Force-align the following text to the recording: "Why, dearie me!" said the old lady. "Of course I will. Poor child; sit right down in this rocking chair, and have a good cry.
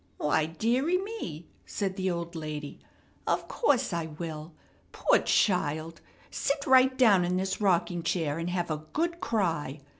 "Why, 0.17 0.47
dearie 0.47 0.97
me!" 0.97 1.45
said 1.67 1.95
the 1.95 2.09
old 2.09 2.33
lady. 2.35 2.79
"Of 3.27 3.47
course 3.47 3.93
I 3.93 4.07
will. 4.07 4.51
Poor 4.91 5.19
child; 5.19 6.01
sit 6.31 6.65
right 6.65 6.97
down 6.97 7.23
in 7.23 7.37
this 7.37 7.61
rocking 7.61 8.01
chair, 8.01 8.39
and 8.39 8.49
have 8.49 8.71
a 8.71 8.85
good 8.93 9.19
cry. 9.19 9.79